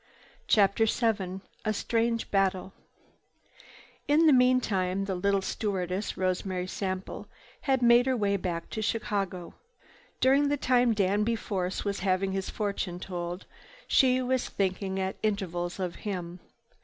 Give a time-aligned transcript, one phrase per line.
[0.47, 2.73] CHAPTER VII A STRANGE BATTLE
[4.07, 7.27] In the meantime the little stewardess, Rosemary Sample,
[7.69, 9.53] had made her way back to Chicago.
[10.19, 13.45] During the time Danby Force was having his fortune told
[13.87, 16.39] she was thinking at intervals of him.